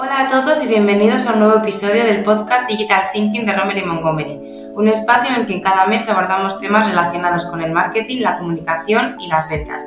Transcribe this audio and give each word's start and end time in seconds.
Hola 0.00 0.20
a 0.20 0.28
todos 0.28 0.62
y 0.62 0.68
bienvenidos 0.68 1.26
a 1.26 1.32
un 1.32 1.40
nuevo 1.40 1.56
episodio 1.56 2.04
del 2.04 2.22
podcast 2.22 2.68
Digital 2.68 3.06
Thinking 3.12 3.44
de 3.44 3.52
Romer 3.52 3.78
y 3.78 3.84
Montgomery, 3.84 4.70
un 4.76 4.86
espacio 4.86 5.34
en 5.34 5.40
el 5.40 5.46
que 5.48 5.60
cada 5.60 5.86
mes 5.86 6.08
abordamos 6.08 6.60
temas 6.60 6.86
relacionados 6.86 7.46
con 7.46 7.60
el 7.62 7.72
marketing, 7.72 8.22
la 8.22 8.38
comunicación 8.38 9.16
y 9.18 9.26
las 9.26 9.48
ventas. 9.48 9.84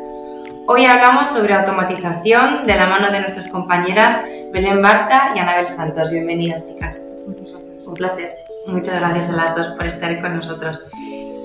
Hoy 0.68 0.84
hablamos 0.84 1.30
sobre 1.30 1.54
automatización 1.54 2.68
de 2.68 2.76
la 2.76 2.88
mano 2.88 3.10
de 3.10 3.22
nuestras 3.22 3.48
compañeras 3.48 4.26
Belén 4.52 4.82
Barta 4.82 5.32
y 5.34 5.40
Anabel 5.40 5.70
Santos. 5.70 6.12
Bienvenidas, 6.12 6.66
chicas. 6.66 7.02
Muchas 7.26 7.54
gracias. 7.54 7.88
Un 7.88 7.94
placer. 7.94 8.36
Muchas 8.68 9.00
gracias 9.00 9.30
a 9.30 9.38
las 9.38 9.56
dos 9.56 9.68
por 9.78 9.86
estar 9.86 10.20
con 10.20 10.36
nosotros. 10.36 10.88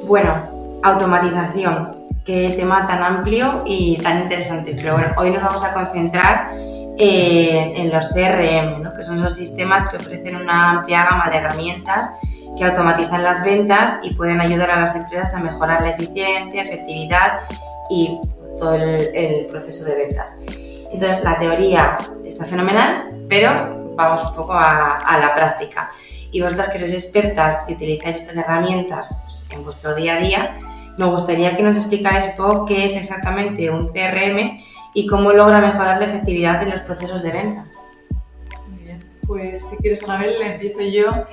Bueno, 0.09 0.81
automatización, 0.83 2.09
qué 2.25 2.53
tema 2.57 2.89
tan 2.89 3.01
amplio 3.01 3.63
y 3.65 3.99
tan 3.99 4.23
interesante. 4.23 4.75
Pero 4.77 4.95
bueno, 4.95 5.15
hoy 5.19 5.31
nos 5.31 5.45
vamos 5.45 5.63
a 5.63 5.73
concentrar 5.73 6.51
eh, 6.99 7.75
en 7.77 7.93
los 7.93 8.09
CRM, 8.09 8.95
que 8.97 9.05
son 9.05 9.19
esos 9.19 9.35
sistemas 9.35 9.89
que 9.89 9.99
ofrecen 9.99 10.37
una 10.37 10.71
amplia 10.71 11.05
gama 11.05 11.31
de 11.31 11.37
herramientas 11.37 12.11
que 12.57 12.65
automatizan 12.65 13.23
las 13.23 13.45
ventas 13.45 14.01
y 14.03 14.15
pueden 14.15 14.41
ayudar 14.41 14.71
a 14.71 14.81
las 14.81 14.97
empresas 14.97 15.35
a 15.35 15.41
mejorar 15.41 15.83
la 15.83 15.91
eficiencia, 15.91 16.63
efectividad 16.63 17.41
y 17.91 18.19
todo 18.59 18.75
el, 18.75 19.47
proceso 19.51 19.85
de 19.85 19.95
ventas. 19.95 20.35
Entonces, 20.91 21.23
la 21.23 21.39
teoría 21.39 21.99
está 22.25 22.47
fenomenal, 22.47 23.27
pero 23.29 23.95
vamos 23.95 24.25
un 24.31 24.35
poco 24.35 24.55
a, 24.55 25.19
la 25.21 25.35
práctica. 25.35 25.91
Y 26.31 26.41
vosotras 26.41 26.71
que 26.71 26.79
sois 26.79 26.93
expertas 26.93 27.65
y 27.69 27.75
utilizáis 27.75 28.17
estas 28.17 28.37
herramientas 28.37 29.17
pues, 29.25 29.47
en 29.51 29.65
vuestro 29.65 29.95
día 29.95 30.17
a 30.17 30.21
día, 30.21 30.57
me 30.97 31.05
gustaría 31.07 31.57
que 31.57 31.63
nos 31.63 31.77
explicarais 31.77 32.27
un 32.31 32.37
poco 32.37 32.67
qué 32.67 32.87
es 32.87 32.97
exactamente 32.97 33.71
un 33.71 33.89
CRM 33.89 34.61
y 34.97 35.07
cómo 35.07 35.31
logra 35.31 35.61
mejorar 35.61 36.01
la 36.01 36.07
efectividad 36.07 36.63
en 36.63 36.71
los 36.71 36.81
procesos 36.81 37.23
de 37.23 37.31
venta. 37.31 37.67
Muy 38.67 38.83
bien, 38.83 39.05
pues 39.27 39.69
si 39.69 39.77
quieres, 39.77 40.03
Anabel, 40.03 40.41
empiezo 40.41 40.81
yo 40.81 41.27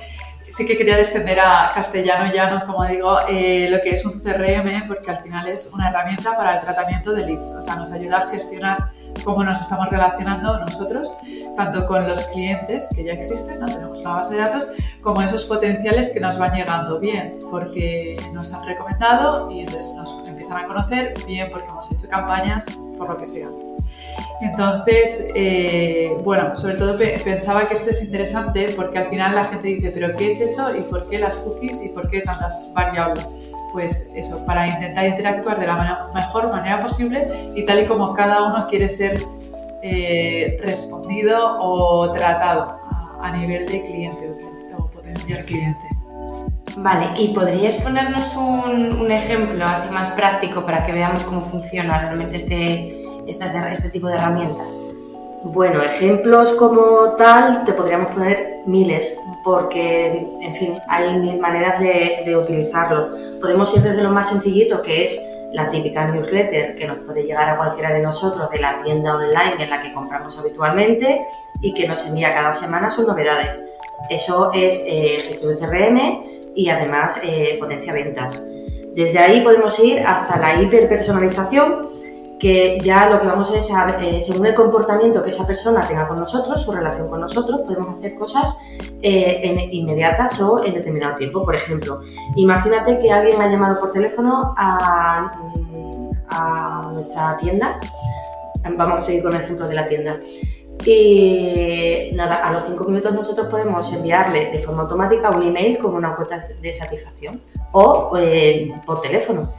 sí 0.50 0.66
que 0.66 0.76
quería 0.76 0.96
descender 0.96 1.40
a 1.40 1.72
castellano 1.74 2.32
llano, 2.32 2.62
como 2.66 2.84
digo, 2.84 3.18
eh, 3.26 3.68
lo 3.70 3.80
que 3.80 3.90
es 3.90 4.04
un 4.04 4.20
CRM, 4.20 4.86
porque 4.86 5.10
al 5.10 5.22
final 5.22 5.48
es 5.48 5.70
una 5.72 5.88
herramienta 5.88 6.36
para 6.36 6.56
el 6.56 6.60
tratamiento 6.60 7.12
de 7.12 7.26
leads. 7.26 7.46
O 7.58 7.62
sea, 7.62 7.76
nos 7.76 7.90
ayuda 7.90 8.18
a 8.18 8.28
gestionar 8.28 8.92
cómo 9.22 9.44
nos 9.44 9.60
estamos 9.60 9.88
relacionando 9.90 10.58
nosotros, 10.58 11.12
tanto 11.56 11.86
con 11.86 12.08
los 12.08 12.22
clientes 12.24 12.88
que 12.94 13.04
ya 13.04 13.12
existen, 13.12 13.64
tenemos 13.64 14.00
una 14.00 14.14
base 14.14 14.34
de 14.34 14.40
datos, 14.40 14.68
como 15.00 15.22
esos 15.22 15.44
potenciales 15.44 16.10
que 16.10 16.20
nos 16.20 16.38
van 16.38 16.54
llegando 16.54 16.98
bien, 16.98 17.38
porque 17.50 18.16
nos 18.32 18.52
han 18.52 18.66
recomendado 18.66 19.50
y 19.50 19.60
entonces 19.60 19.92
nos 19.94 20.26
empiezan 20.26 20.64
a 20.64 20.66
conocer, 20.66 21.14
bien 21.26 21.48
porque 21.50 21.68
hemos 21.68 21.90
hecho 21.92 22.08
campañas, 22.08 22.66
por 22.98 23.08
lo 23.08 23.16
que 23.16 23.26
sea. 23.26 23.48
Entonces, 24.40 25.28
eh, 25.34 26.16
bueno, 26.22 26.56
sobre 26.56 26.74
todo 26.74 26.98
pensaba 26.98 27.68
que 27.68 27.74
esto 27.74 27.90
es 27.90 28.02
interesante 28.02 28.72
porque 28.76 28.98
al 28.98 29.06
final 29.06 29.34
la 29.34 29.44
gente 29.46 29.68
dice, 29.68 29.90
pero 29.90 30.16
¿qué 30.16 30.28
es 30.28 30.40
eso? 30.40 30.74
¿Y 30.76 30.82
por 30.82 31.08
qué 31.08 31.18
las 31.18 31.38
cookies? 31.38 31.82
¿Y 31.84 31.88
por 31.90 32.10
qué 32.10 32.20
tantas 32.20 32.72
variables? 32.74 33.24
Pues 33.74 34.08
eso, 34.14 34.46
para 34.46 34.68
intentar 34.68 35.04
interactuar 35.04 35.58
de 35.58 35.66
la 35.66 36.08
mejor 36.14 36.48
manera 36.48 36.80
posible 36.80 37.26
y 37.56 37.64
tal 37.64 37.80
y 37.80 37.86
como 37.86 38.14
cada 38.14 38.44
uno 38.44 38.68
quiere 38.68 38.88
ser 38.88 39.20
eh, 39.82 40.60
respondido 40.62 41.58
o 41.60 42.12
tratado 42.12 42.78
a, 43.20 43.32
nivel 43.32 43.66
de 43.66 43.82
cliente 43.82 44.30
o, 44.78 44.86
potencial 44.86 45.44
cliente. 45.44 45.88
Vale, 46.76 47.08
¿y 47.16 47.34
podrías 47.34 47.74
ponernos 47.74 48.36
un, 48.36 49.00
un 49.00 49.10
ejemplo 49.10 49.64
así 49.64 49.92
más 49.92 50.10
práctico 50.10 50.64
para 50.64 50.84
que 50.84 50.92
veamos 50.92 51.24
cómo 51.24 51.40
funciona 51.40 51.98
realmente 51.98 52.36
este, 52.36 53.02
este 53.26 53.88
tipo 53.88 54.06
de 54.06 54.14
herramientas? 54.14 54.68
Bueno, 55.42 55.82
ejemplos 55.82 56.52
como 56.52 57.16
tal 57.18 57.64
te 57.64 57.72
podríamos 57.72 58.12
poner 58.12 58.53
miles, 58.66 59.18
porque, 59.42 60.26
en 60.40 60.56
fin, 60.56 60.78
hay 60.88 61.18
mil 61.18 61.38
maneras 61.38 61.80
de, 61.80 62.36
utilizarlo. 62.36 63.10
Podemos 63.40 63.74
ir 63.76 63.82
desde 63.82 64.02
lo 64.02 64.10
más 64.10 64.28
sencillito, 64.28 64.82
que 64.82 65.04
es 65.04 65.20
la 65.52 65.70
típica 65.70 66.06
newsletter 66.08 66.74
que 66.74 66.86
nos 66.86 66.98
puede 66.98 67.22
llegar 67.22 67.48
a 67.48 67.56
cualquiera 67.56 67.92
de 67.92 68.00
nosotros 68.00 68.50
de 68.50 68.58
la 68.58 68.82
tienda 68.82 69.14
online 69.14 69.62
en 69.62 69.70
la 69.70 69.80
que 69.80 69.92
compramos 69.92 70.38
habitualmente 70.38 71.24
y 71.60 71.72
que 71.72 71.86
nos 71.86 72.04
envía 72.04 72.34
cada 72.34 72.52
semana 72.52 72.90
sus 72.90 73.06
novedades. 73.06 73.62
Eso 74.10 74.50
es 74.52 74.82
eh, 74.86 75.22
gestión 75.26 75.54
de 75.54 75.58
CRM 75.58 76.24
y 76.56 76.68
además 76.68 77.20
eh, 77.22 77.56
potencia 77.60 77.92
ventas. 77.92 78.44
Desde 78.94 79.18
ahí 79.18 79.40
podemos 79.40 79.78
ir 79.80 80.00
hasta 80.00 80.38
la 80.38 80.60
hiperpersonalización, 80.60 81.88
que 82.44 82.78
ya 82.82 83.08
lo 83.08 83.18
que 83.18 83.26
vamos 83.26 83.50
es, 83.54 83.72
a, 83.72 83.96
eh, 83.98 84.20
según 84.20 84.44
el 84.44 84.54
comportamiento 84.54 85.22
que 85.22 85.30
esa 85.30 85.46
persona 85.46 85.88
tenga 85.88 86.06
con 86.06 86.20
nosotros, 86.20 86.60
su 86.60 86.72
relación 86.72 87.08
con 87.08 87.22
nosotros, 87.22 87.62
podemos 87.62 87.96
hacer 87.96 88.16
cosas 88.16 88.60
eh, 89.00 89.70
inmediatas 89.72 90.42
o 90.42 90.62
en 90.62 90.74
determinado 90.74 91.16
tiempo. 91.16 91.42
Por 91.42 91.54
ejemplo, 91.54 92.02
imagínate 92.36 92.98
que 92.98 93.10
alguien 93.10 93.38
me 93.38 93.44
ha 93.44 93.48
llamado 93.50 93.80
por 93.80 93.92
teléfono 93.92 94.54
a, 94.58 95.32
nuestra 96.92 97.34
tienda. 97.38 97.80
Vamos 98.76 98.98
a 98.98 99.00
seguir 99.00 99.22
con 99.22 99.34
el 99.34 99.40
ejemplo 99.40 99.66
de 99.66 99.74
la 99.74 99.88
tienda. 99.88 100.20
Y 100.84 102.10
nada, 102.12 102.46
a 102.46 102.52
los 102.52 102.64
cinco 102.64 102.84
minutos 102.84 103.14
nosotros 103.14 103.46
podemos 103.46 103.90
enviarle 103.94 104.50
de 104.50 104.58
forma 104.58 104.82
automática 104.82 105.30
un 105.30 105.44
email 105.44 105.78
con 105.78 105.94
una 105.94 106.14
cuota 106.14 106.40
de 106.60 106.72
satisfacción 106.74 107.40
o 107.72 108.18
eh, 108.18 108.70
por 108.84 109.00
teléfono 109.00 109.50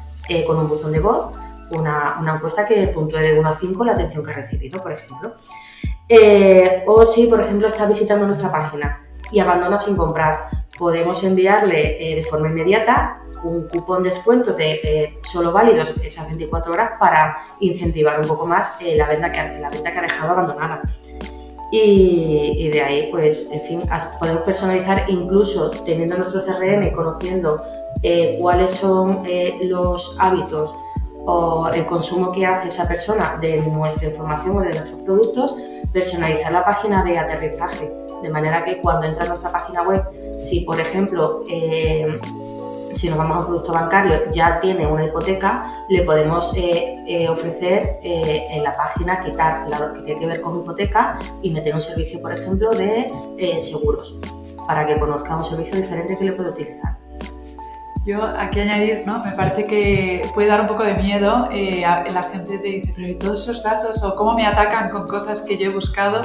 con 0.45 0.57
un 0.57 0.67
buzón 0.67 0.91
de 0.91 0.99
voz 0.99 1.33
una, 1.71 2.19
encuesta 2.35 2.65
que 2.65 2.87
puntúe 2.87 3.17
de 3.17 3.39
1 3.39 3.49
a 3.49 3.53
5 3.53 3.85
la 3.85 3.93
atención 3.93 4.23
que 4.23 4.31
ha 4.31 4.35
recibido, 4.35 4.81
por 4.81 4.91
ejemplo. 4.91 5.35
Eh, 6.07 6.83
o 6.85 7.05
si, 7.05 7.27
por 7.27 7.41
ejemplo, 7.41 7.67
está 7.67 7.85
visitando 7.85 8.27
nuestra 8.27 8.51
página 8.51 9.01
y 9.31 9.39
abandona 9.39 9.79
sin 9.79 9.97
comprar, 9.97 10.49
podemos 10.77 11.23
enviarle 11.23 11.97
eh, 11.99 12.15
de 12.15 12.23
forma 12.23 12.49
inmediata 12.49 13.21
un 13.43 13.67
cupón 13.67 14.03
de 14.03 14.09
descuento 14.09 14.53
de 14.53 14.79
eh, 14.83 15.19
solo 15.21 15.51
válidos 15.51 15.93
esas 16.03 16.27
24 16.27 16.73
horas 16.73 16.91
para 16.99 17.37
incentivar 17.59 18.19
un 18.19 18.27
poco 18.27 18.45
más 18.45 18.75
la, 18.81 19.07
venta 19.07 19.31
que, 19.31 19.59
la 19.59 19.69
venta 19.69 19.91
que 19.91 19.99
ha 19.99 20.01
dejado 20.01 20.31
abandonada. 20.31 20.81
Y, 21.71 22.55
y, 22.57 22.69
de 22.69 22.81
ahí, 22.81 23.09
pues, 23.11 23.51
en 23.51 23.61
fin, 23.61 23.81
podemos 24.19 24.43
personalizar 24.43 25.05
incluso 25.09 25.71
teniendo 25.83 26.17
nuestro 26.17 26.39
CRM, 26.39 26.91
conociendo 26.93 27.61
cuáles 28.39 28.71
son 28.71 29.23
los 29.61 30.15
hábitos 30.19 30.73
o 31.25 31.69
el 31.69 31.85
consumo 31.85 32.31
que 32.31 32.45
hace 32.45 32.67
esa 32.67 32.87
persona 32.87 33.37
de 33.41 33.61
nuestra 33.61 34.09
información 34.09 34.57
o 34.57 34.61
de 34.61 34.69
nuestros 34.69 35.01
productos, 35.01 35.55
personalizar 35.91 36.51
la 36.51 36.63
página 36.63 37.03
de 37.03 37.17
aterrizaje, 37.17 37.91
de 38.21 38.29
manera 38.29 38.63
que 38.63 38.81
cuando 38.81 39.07
entra 39.07 39.25
a 39.25 39.27
nuestra 39.27 39.51
página 39.51 39.83
web, 39.83 40.03
si 40.39 40.61
por 40.61 40.79
ejemplo, 40.79 41.43
eh, 41.49 42.19
si 42.93 43.09
nos 43.09 43.17
vamos 43.17 43.37
a 43.37 43.39
un 43.41 43.45
producto 43.47 43.73
bancario, 43.73 44.31
ya 44.31 44.59
tiene 44.59 44.85
una 44.85 45.05
hipoteca, 45.05 45.85
le 45.89 46.03
podemos 46.03 46.55
eh, 46.57 47.03
eh, 47.07 47.29
ofrecer 47.29 47.99
en 48.03 48.63
la 48.63 48.75
página 48.77 49.21
quitar 49.21 49.67
lo 49.69 49.93
que 49.93 50.01
tiene 50.01 50.19
que 50.19 50.27
ver 50.27 50.41
con 50.41 50.59
hipoteca 50.59 51.19
y 51.41 51.51
meter 51.51 51.73
un 51.73 51.81
servicio, 51.81 52.21
por 52.21 52.33
ejemplo, 52.33 52.71
de 52.71 53.11
seguros, 53.59 54.17
para 54.67 54.85
que 54.85 54.97
conozca 54.99 55.35
un 55.35 55.43
servicio 55.43 55.75
diferente 55.75 56.17
que 56.17 56.25
le 56.25 56.31
puede 56.33 56.49
utilizar. 56.49 57.04
Yo 58.05 58.23
aquí 58.23 58.59
añadir, 58.59 59.01
¿no? 59.07 59.23
Me 59.23 59.31
parece 59.31 59.65
que 59.65 60.29
puede 60.35 60.47
dar 60.47 60.61
un 60.61 60.67
poco 60.67 60.83
de 60.83 60.93
miedo. 60.93 61.49
Eh, 61.51 61.83
a, 61.83 62.03
la 62.03 62.23
gente 62.23 62.59
te 62.59 62.67
dice, 62.67 62.93
pero 62.95 63.07
¿y 63.07 63.15
todos 63.15 63.41
esos 63.41 63.63
datos 63.63 64.03
o 64.03 64.15
cómo 64.15 64.35
me 64.35 64.45
atacan 64.45 64.91
con 64.91 65.07
cosas 65.07 65.41
que 65.41 65.57
yo 65.57 65.71
he 65.71 65.73
buscado? 65.73 66.21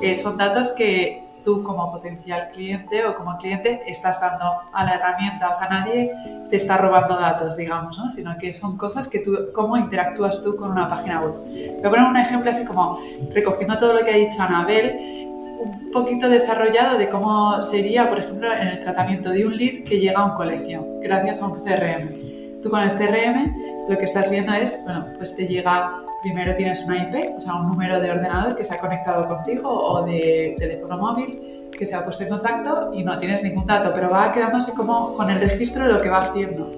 Eh, 0.00 0.14
son 0.14 0.36
datos 0.36 0.72
que 0.76 1.24
tú 1.44 1.64
como 1.64 1.90
potencial 1.90 2.50
cliente 2.52 3.04
o 3.04 3.16
como 3.16 3.36
cliente 3.36 3.82
estás 3.86 4.20
dando 4.20 4.44
a 4.72 4.84
la 4.84 4.94
herramienta. 4.94 5.50
O 5.50 5.54
sea, 5.54 5.68
nadie 5.68 6.12
te 6.48 6.56
está 6.56 6.76
robando 6.78 7.16
datos, 7.16 7.56
digamos, 7.56 7.98
¿no? 7.98 8.08
Sino 8.10 8.38
que 8.38 8.54
son 8.54 8.76
cosas 8.76 9.08
que 9.08 9.18
tú, 9.18 9.36
cómo 9.52 9.76
interactúas 9.76 10.40
tú 10.44 10.54
con 10.54 10.70
una 10.70 10.88
página 10.88 11.20
web. 11.20 11.34
Voy 11.42 11.84
a 11.84 11.90
poner 11.90 12.06
un 12.06 12.16
ejemplo 12.16 12.48
así 12.48 12.64
como 12.64 13.00
recogiendo 13.34 13.76
todo 13.76 13.92
lo 13.92 14.04
que 14.04 14.12
ha 14.12 14.16
dicho 14.16 14.40
Anabel 14.40 15.23
un 15.64 15.90
poquito 15.90 16.28
desarrollado 16.28 16.98
de 16.98 17.08
cómo 17.08 17.62
sería, 17.62 18.08
por 18.08 18.18
ejemplo, 18.18 18.52
en 18.52 18.68
el 18.68 18.80
tratamiento 18.80 19.30
de 19.30 19.46
un 19.46 19.56
lead 19.56 19.84
que 19.84 19.98
llega 19.98 20.20
a 20.20 20.24
un 20.26 20.34
colegio, 20.36 20.86
gracias 21.00 21.40
a 21.40 21.46
un 21.46 21.64
CRM. 21.64 22.62
Tú 22.62 22.70
con 22.70 22.82
el 22.82 22.96
CRM 22.96 23.88
lo 23.88 23.98
que 23.98 24.04
estás 24.04 24.30
viendo 24.30 24.52
es, 24.54 24.80
bueno, 24.84 25.06
pues 25.16 25.36
te 25.36 25.46
llega, 25.46 26.02
primero 26.22 26.54
tienes 26.54 26.84
una 26.86 26.96
IP, 26.98 27.36
o 27.36 27.40
sea, 27.40 27.56
un 27.56 27.68
número 27.68 28.00
de 28.00 28.10
ordenador 28.10 28.56
que 28.56 28.64
se 28.64 28.74
ha 28.74 28.80
conectado 28.80 29.26
contigo 29.28 29.68
o 29.68 30.04
de 30.04 30.54
teléfono 30.58 30.96
móvil 30.96 31.54
que 31.76 31.86
se 31.86 31.94
ha 31.94 32.04
puesto 32.04 32.22
en 32.22 32.30
contacto 32.30 32.92
y 32.94 33.02
no 33.02 33.18
tienes 33.18 33.42
ningún 33.42 33.66
dato, 33.66 33.92
pero 33.94 34.10
va 34.10 34.30
quedándose 34.32 34.72
como 34.72 35.14
con 35.16 35.30
el 35.30 35.40
registro 35.40 35.86
de 35.86 35.92
lo 35.92 36.00
que 36.00 36.08
va 36.08 36.18
haciendo. 36.18 36.70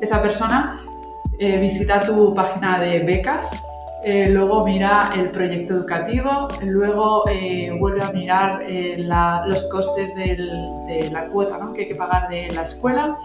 Esa 0.00 0.22
persona 0.22 0.80
eh, 1.38 1.58
visita 1.58 2.02
tu 2.02 2.34
página 2.34 2.78
de 2.78 3.00
becas 3.00 3.60
eh, 4.04 4.28
luego 4.28 4.64
mira 4.64 5.12
el 5.14 5.30
proyecto 5.30 5.74
educativo, 5.74 6.48
luego 6.62 7.24
eh, 7.28 7.74
vuelve 7.78 8.02
a 8.02 8.12
mirar 8.12 8.62
eh, 8.68 8.96
los 8.98 9.64
costes 9.70 10.14
de 10.14 11.08
la 11.10 11.26
cuota 11.28 11.58
que 11.74 11.82
hay 11.82 11.88
que 11.88 11.94
pagar 11.94 12.28
de 12.28 12.50
la 12.52 12.62
escuela. 12.62 13.16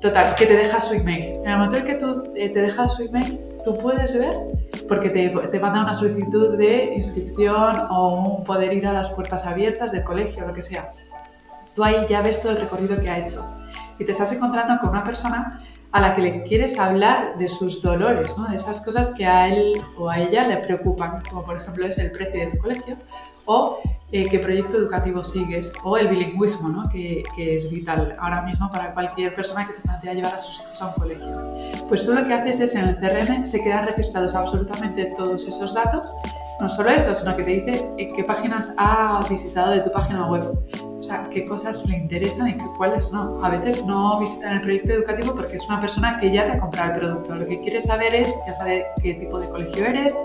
total, 0.00 0.34
que 0.34 0.46
te 0.46 0.56
deja 0.56 0.80
su 0.80 0.94
email. 0.94 1.36
En 1.36 1.48
el 1.48 1.56
momento 1.56 1.78
en 1.78 1.84
que 1.84 1.94
tú 1.94 2.22
te 2.34 2.48
dejas 2.48 2.94
su 2.94 3.04
email, 3.04 3.40
tú 3.64 3.78
puedes 3.78 4.18
ver, 4.18 4.36
porque 4.88 5.08
te, 5.08 5.30
te 5.30 5.58
manda 5.58 5.80
una 5.80 5.94
solicitud 5.94 6.58
de 6.58 6.94
inscripción 6.96 7.86
o 7.90 8.36
un 8.36 8.44
poder 8.44 8.74
ir 8.74 8.86
a 8.86 8.92
las 8.92 9.08
puertas 9.10 9.46
abiertas 9.46 9.92
del 9.92 10.04
colegio, 10.04 10.46
lo 10.46 10.52
que 10.52 10.62
sea. 10.62 10.92
Tú 11.74 11.82
ahí 11.82 12.06
ya 12.08 12.20
ves 12.20 12.42
todo 12.42 12.52
el 12.52 12.60
recorrido 12.60 13.00
que 13.00 13.08
ha 13.08 13.18
hecho 13.18 13.44
y 13.98 14.04
te 14.04 14.12
estás 14.12 14.32
encontrando 14.32 14.78
con 14.80 14.90
una 14.90 15.04
persona 15.04 15.60
a 15.96 16.00
la 16.00 16.14
que 16.14 16.20
le 16.20 16.42
quieres 16.42 16.78
hablar 16.78 17.38
de 17.38 17.48
sus 17.48 17.80
dolores, 17.80 18.36
¿no? 18.36 18.46
de 18.48 18.56
esas 18.56 18.84
cosas 18.84 19.14
que 19.16 19.24
a 19.24 19.48
él 19.48 19.80
o 19.96 20.10
a 20.10 20.20
ella 20.20 20.46
le 20.46 20.58
preocupan, 20.58 21.22
como 21.28 21.42
por 21.42 21.56
ejemplo 21.56 21.86
es 21.86 21.96
el 21.96 22.12
precio 22.12 22.40
de 22.40 22.46
tu 22.48 22.58
colegio 22.58 22.98
o 23.46 23.78
eh, 24.12 24.28
qué 24.28 24.38
proyecto 24.38 24.76
educativo 24.76 25.24
sigues 25.24 25.72
o 25.84 25.96
el 25.96 26.08
bilingüismo, 26.08 26.68
¿no? 26.68 26.86
que, 26.90 27.24
que, 27.34 27.56
es 27.56 27.70
vital 27.70 28.14
ahora 28.20 28.42
mismo 28.42 28.68
para 28.70 28.92
cualquier 28.92 29.34
persona 29.34 29.66
que 29.66 29.72
se 29.72 29.80
plantea 29.80 30.12
llevar 30.12 30.34
a 30.34 30.38
sus 30.38 30.60
hijos 30.60 30.82
a 30.82 30.88
un 30.88 30.92
colegio. 30.92 31.54
Pues 31.88 32.04
tú 32.04 32.12
lo 32.12 32.26
que 32.26 32.34
haces 32.34 32.60
es 32.60 32.74
en 32.74 32.88
el 32.88 32.96
CRM 32.98 33.46
se 33.46 33.62
quedan 33.62 33.86
registrados 33.86 34.34
absolutamente 34.34 35.14
todos 35.16 35.48
esos 35.48 35.72
datos 35.72 36.06
no 36.60 36.68
solo 36.70 36.90
eso, 36.90 37.14
sino 37.14 37.36
que 37.36 37.42
te 37.42 37.50
dice 37.50 37.94
qué 37.96 38.24
páginas 38.24 38.72
ha 38.78 39.20
visitado 39.28 39.72
de 39.72 39.80
tu 39.80 39.90
página 39.90 40.26
web. 40.26 40.95
Qué 41.32 41.44
cosas 41.44 41.86
le 41.86 41.96
interesan 41.96 42.48
y 42.48 42.54
qué, 42.54 42.64
cuáles 42.76 43.12
no. 43.12 43.44
A 43.44 43.50
veces 43.50 43.84
no 43.84 44.18
visitan 44.18 44.54
el 44.54 44.60
proyecto 44.62 44.92
educativo 44.92 45.34
porque 45.34 45.56
es 45.56 45.66
una 45.66 45.80
persona 45.80 46.18
que 46.18 46.32
ya 46.32 46.46
te 46.46 46.52
ha 46.52 46.60
comprado 46.60 46.94
el 46.94 46.98
producto. 46.98 47.34
Lo 47.34 47.46
que 47.46 47.60
quiere 47.60 47.80
saber 47.80 48.14
es, 48.14 48.34
ya 48.46 48.54
sabe 48.54 48.86
qué 49.02 49.14
tipo 49.14 49.38
de 49.38 49.48
colegio 49.48 49.84
eres, 49.84 50.18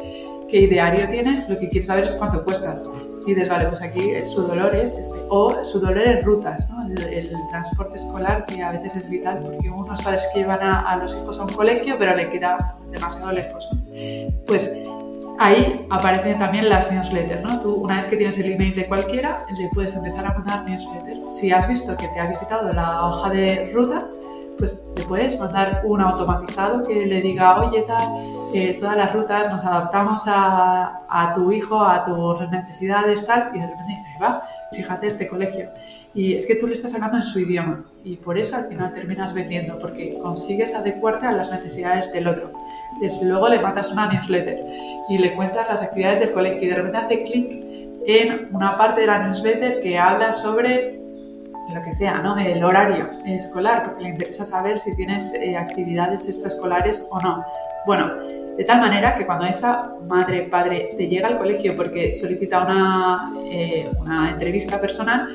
qué 0.49 0.61
ideario 0.61 1.07
tienes, 1.09 1.49
lo 1.49 1.59
que 1.59 1.69
quiere 1.69 1.85
saber 1.85 2.05
es 2.05 2.13
cuánto 2.13 2.43
cuestas. 2.43 2.85
Y 3.25 3.35
dices, 3.35 3.49
vale, 3.49 3.67
pues 3.67 3.81
aquí 3.83 4.13
su 4.25 4.41
dolor 4.41 4.73
es 4.75 4.95
este. 4.95 5.19
O 5.29 5.63
su 5.63 5.79
dolor 5.79 5.99
es 5.99 6.25
rutas, 6.25 6.67
el, 6.89 7.31
transporte 7.51 7.97
escolar, 7.97 8.45
que 8.45 8.63
a 8.63 8.71
veces 8.71 8.95
es 8.95 9.09
vital, 9.09 9.39
porque 9.43 9.69
unos 9.69 10.01
padres 10.01 10.27
que 10.33 10.39
llevan 10.39 10.61
a, 10.63 10.95
los 10.97 11.15
hijos 11.15 11.39
a 11.39 11.43
un 11.43 11.53
colegio, 11.53 11.97
pero 11.99 12.15
le 12.15 12.29
queda 12.29 12.77
demasiado 12.89 13.31
lejos. 13.31 13.69
Pues 14.47 14.80
ahí 15.41 15.87
aparecen 15.89 16.37
también 16.37 16.69
las 16.69 16.91
newsletters, 16.91 17.41
¿no? 17.41 17.59
Tú 17.59 17.73
una 17.73 18.01
vez 18.01 18.09
que 18.09 18.17
tienes 18.17 18.37
el 18.39 18.53
email 18.53 18.75
de 18.75 18.85
cualquiera, 18.85 19.45
le 19.57 19.69
puedes 19.69 19.95
empezar 19.95 20.25
a 20.27 20.33
mandar 20.33 20.63
newsletters. 20.65 21.35
Si 21.35 21.51
has 21.51 21.67
visto 21.67 21.97
que 21.97 22.07
te 22.09 22.19
ha 22.19 22.27
visitado 22.27 22.71
la 22.71 23.05
hoja 23.07 23.31
de 23.31 23.71
rutas, 23.73 24.13
pues 24.59 24.85
le 24.95 25.03
puedes 25.05 25.39
mandar 25.39 25.81
un 25.83 25.99
automatizado 25.99 26.83
que 26.83 27.07
le 27.07 27.21
diga, 27.21 27.59
oye, 27.59 27.81
tal, 27.81 28.07
eh, 28.53 28.77
todas 28.79 28.95
las 28.95 29.11
rutas 29.13 29.51
nos 29.51 29.63
adaptamos 29.65 30.21
a, 30.27 31.31
tu 31.33 31.51
hijo, 31.51 31.83
a 31.83 32.05
tus 32.05 32.47
necesidades, 32.51 33.25
tal, 33.25 33.49
y 33.55 33.59
de 33.59 33.65
repente 33.65 33.87
dice, 33.87 34.19
va, 34.21 34.43
fíjate 34.71 35.07
este 35.07 35.27
colegio. 35.27 35.69
Y 36.13 36.35
es 36.35 36.45
que 36.45 36.53
tú 36.53 36.67
le 36.67 36.75
estás 36.75 36.93
hablando 36.93 37.17
en 37.17 37.23
su 37.23 37.39
idioma 37.39 37.83
y 38.03 38.17
por 38.17 38.37
eso 38.37 38.57
al 38.57 38.65
final 38.65 38.93
terminas 38.93 39.33
vendiendo, 39.33 39.79
porque 39.79 40.19
consigues 40.21 40.75
adecuarte 40.75 41.25
a 41.25 41.31
las 41.31 41.51
necesidades 41.51 42.13
del 42.13 42.27
otro. 42.27 42.60
Desde 42.99 43.25
luego 43.25 43.49
le 43.49 43.59
mandas 43.59 43.91
una 43.91 44.11
newsletter 44.11 44.65
y 45.09 45.17
le 45.17 45.33
cuentas 45.33 45.67
las 45.67 45.81
actividades 45.81 46.19
del 46.19 46.31
colegio 46.31 46.63
y 46.63 46.67
de 46.67 46.75
repente 46.75 46.97
hace 46.97 47.23
clic 47.23 47.61
en 48.05 48.49
una 48.51 48.77
parte 48.77 49.01
de 49.01 49.07
la 49.07 49.27
newsletter 49.27 49.81
que 49.81 49.97
habla 49.97 50.33
sobre 50.33 50.99
lo 51.73 51.81
que 51.81 51.93
sea, 51.93 52.21
¿no? 52.21 52.37
El 52.37 52.63
horario 52.63 53.09
escolar, 53.25 53.85
porque 53.85 54.03
le 54.03 54.09
interesa 54.09 54.45
saber 54.45 54.77
si 54.77 54.95
tienes 54.95 55.33
eh, 55.35 55.55
actividades 55.55 56.27
extraescolares 56.27 57.07
o 57.09 57.21
no. 57.21 57.45
Bueno, 57.85 58.11
de 58.57 58.63
tal 58.65 58.81
manera 58.81 59.15
que 59.15 59.25
cuando 59.25 59.45
esa 59.45 59.95
madre, 60.07 60.43
padre 60.43 60.91
te 60.97 61.07
llega 61.07 61.29
al 61.29 61.37
colegio 61.37 61.75
porque 61.75 62.15
solicita 62.15 62.63
una, 62.63 63.33
eh, 63.45 63.89
una 63.99 64.31
entrevista 64.31 64.79
personal, 64.81 65.29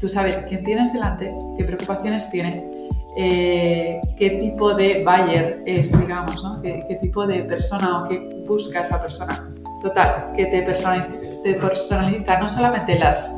tú 0.00 0.08
sabes 0.08 0.46
quién 0.48 0.64
tienes 0.64 0.92
delante, 0.92 1.34
qué 1.58 1.64
preocupaciones 1.64 2.30
tiene, 2.30 2.81
eh, 3.16 4.00
qué 4.16 4.30
tipo 4.30 4.74
de 4.74 5.04
buyer 5.04 5.62
es, 5.66 5.98
digamos, 5.98 6.42
¿no? 6.42 6.62
¿Qué, 6.62 6.84
¿Qué, 6.88 6.96
tipo 6.96 7.26
de 7.26 7.42
persona 7.42 8.02
o 8.02 8.08
qué 8.08 8.44
busca 8.46 8.80
esa 8.80 9.00
persona. 9.00 9.48
Total, 9.82 10.32
que 10.36 10.46
te 10.46 10.62
personaliza, 10.62 11.08
te 11.42 11.54
personaliza 11.54 12.38
no 12.38 12.48
solamente 12.48 12.98
las, 12.98 13.32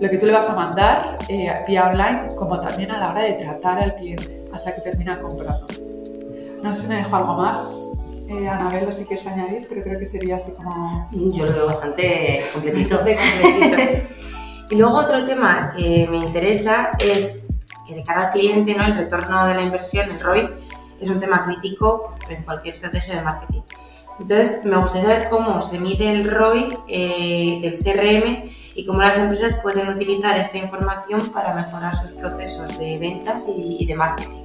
lo 0.00 0.10
que 0.10 0.18
tú 0.18 0.26
le 0.26 0.32
vas 0.32 0.48
a 0.50 0.54
mandar 0.54 1.18
eh, 1.28 1.52
vía 1.66 1.88
online, 1.88 2.34
como 2.36 2.60
también 2.60 2.90
a 2.90 2.98
la 2.98 3.10
hora 3.10 3.22
de 3.22 3.32
tratar 3.34 3.78
al 3.78 3.94
cliente 3.96 4.44
hasta 4.52 4.74
que 4.74 4.82
termina 4.82 5.18
comprando. 5.18 5.66
No 6.62 6.72
sé 6.72 6.82
si 6.82 6.88
me 6.88 6.96
dejo 6.96 7.16
algo 7.16 7.34
más. 7.34 7.88
Eh, 8.28 8.48
Anabel, 8.48 8.92
si 8.92 9.04
quieres 9.04 9.26
añadir, 9.26 9.66
pero 9.68 9.82
creo 9.82 9.98
que 9.98 10.06
sería 10.06 10.36
así 10.36 10.52
como... 10.52 11.08
Yo 11.12 11.44
lo 11.46 11.52
veo 11.52 11.66
bastante 11.66 12.42
completito. 12.52 12.96
Bastante 13.04 13.16
completito. 13.16 14.08
y 14.70 14.74
luego 14.76 14.94
otro 14.94 15.24
tema 15.24 15.72
que 15.76 16.06
me 16.10 16.18
interesa 16.18 16.92
es 16.98 17.41
que 17.92 18.00
de 18.00 18.04
cara 18.04 18.26
al 18.26 18.30
cliente, 18.32 18.74
¿no? 18.74 18.84
el 18.84 18.96
retorno 18.96 19.46
de 19.46 19.54
la 19.54 19.62
inversión, 19.62 20.10
el 20.10 20.20
ROI, 20.20 20.48
es 21.00 21.10
un 21.10 21.20
tema 21.20 21.44
crítico 21.44 22.16
en 22.28 22.42
cualquier 22.44 22.74
estrategia 22.74 23.16
de 23.16 23.22
marketing. 23.22 23.60
Entonces, 24.20 24.64
me 24.64 24.76
gustaría 24.76 25.08
saber 25.08 25.28
cómo 25.30 25.60
se 25.62 25.80
mide 25.80 26.10
el 26.10 26.30
ROI 26.30 26.78
eh, 26.86 27.58
del 27.60 27.78
CRM 27.78 28.50
y 28.74 28.86
cómo 28.86 29.00
las 29.00 29.18
empresas 29.18 29.58
pueden 29.62 29.88
utilizar 29.88 30.38
esta 30.38 30.58
información 30.58 31.28
para 31.30 31.54
mejorar 31.54 31.96
sus 31.96 32.12
procesos 32.12 32.78
de 32.78 32.98
ventas 32.98 33.46
y, 33.48 33.78
y 33.80 33.86
de 33.86 33.94
marketing. 33.94 34.42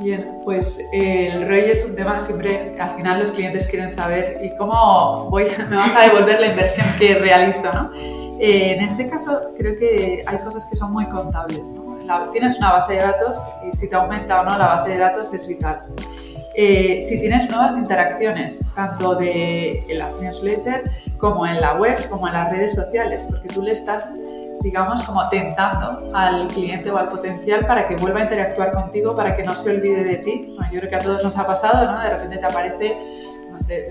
Bien, 0.00 0.40
pues 0.44 0.80
eh, 0.92 1.28
el 1.28 1.46
ROI 1.46 1.70
es 1.70 1.84
un 1.84 1.94
tema 1.94 2.18
siempre, 2.18 2.76
al 2.80 2.96
final 2.96 3.20
los 3.20 3.30
clientes 3.30 3.68
quieren 3.68 3.88
saber 3.88 4.40
y 4.42 4.56
cómo 4.56 5.28
voy, 5.30 5.46
me 5.70 5.76
vas 5.76 5.94
a 5.94 6.08
devolver 6.08 6.40
la 6.40 6.46
inversión 6.48 6.86
que 6.98 7.14
realizo, 7.14 7.72
¿no? 7.72 7.90
Eh, 8.38 8.74
en 8.74 8.80
este 8.82 9.08
caso 9.08 9.52
creo 9.56 9.76
que 9.76 10.22
hay 10.26 10.38
cosas 10.38 10.66
que 10.66 10.76
son 10.76 10.92
muy 10.92 11.06
contables, 11.06 11.60
¿no? 11.60 11.98
La, 12.04 12.28
tienes 12.32 12.58
una 12.58 12.72
base 12.72 12.94
de 12.94 13.00
datos 13.00 13.40
y 13.66 13.76
si 13.76 13.88
te 13.88 13.94
aumenta 13.94 14.40
o 14.40 14.44
no 14.44 14.58
la 14.58 14.66
base 14.68 14.90
de 14.90 14.98
datos 14.98 15.32
es 15.32 15.46
vital. 15.46 15.82
Eh, 16.54 17.00
si 17.00 17.20
tienes 17.20 17.48
nuevas 17.48 17.78
interacciones, 17.78 18.60
tanto 18.74 19.14
de, 19.14 19.84
en 19.88 19.98
las 19.98 20.20
newsletters 20.20 20.90
como 21.18 21.46
en 21.46 21.60
la 21.60 21.74
web, 21.74 22.08
como 22.10 22.26
en 22.26 22.34
las 22.34 22.50
redes 22.50 22.74
sociales, 22.74 23.26
porque 23.30 23.48
tú 23.48 23.62
le 23.62 23.72
estás 23.72 24.14
digamos, 24.62 25.02
como 25.02 25.28
tentando 25.28 26.08
al 26.14 26.46
cliente 26.48 26.90
o 26.90 26.96
al 26.96 27.08
potencial 27.08 27.66
para 27.66 27.88
que 27.88 27.96
vuelva 27.96 28.20
a 28.20 28.22
interactuar 28.24 28.70
contigo, 28.72 29.14
para 29.14 29.36
que 29.36 29.42
no 29.42 29.54
se 29.56 29.70
olvide 29.76 30.04
de 30.04 30.16
ti. 30.18 30.54
Bueno, 30.56 30.72
yo 30.72 30.78
creo 30.78 30.90
que 30.90 30.96
a 30.96 31.00
todos 31.00 31.24
nos 31.24 31.36
ha 31.36 31.46
pasado, 31.46 31.90
¿no? 31.90 32.00
De 32.00 32.10
repente 32.10 32.38
te 32.38 32.46
aparece, 32.46 32.96
no 33.50 33.60
sé, 33.60 33.88